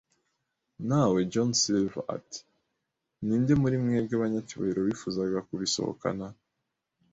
[0.87, 2.41] nawe, John Silver.” Ati:
[3.25, 6.25] "Ninde muri mwebwe banyacyubahiro wifuzaga kubisohokana?"